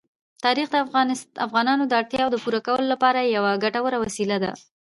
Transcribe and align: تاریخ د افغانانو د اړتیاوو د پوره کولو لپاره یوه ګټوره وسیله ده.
تاریخ 0.43 0.67
د 0.71 0.75
افغانانو 1.45 1.83
د 1.87 1.91
اړتیاوو 2.01 2.33
د 2.33 2.37
پوره 2.43 2.59
کولو 2.67 2.85
لپاره 2.93 3.19
یوه 3.35 3.51
ګټوره 3.63 3.97
وسیله 4.03 4.37
ده. 4.43 4.51